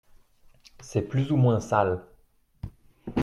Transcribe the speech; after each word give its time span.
C'est 0.79 1.03
plus 1.03 1.31
ou 1.31 1.35
moins 1.35 1.59
sale. 1.59 2.03